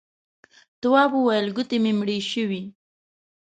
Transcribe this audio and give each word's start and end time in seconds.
تواب 0.81 1.11
وويل: 1.15 1.45
گوتې 1.55 1.77
مې 1.83 1.91
مړې 1.99 2.17
شوې. 2.31 2.61